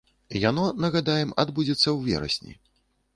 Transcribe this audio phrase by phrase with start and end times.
[0.49, 2.57] Яно, нагадаем, адбудзецца ў верасні.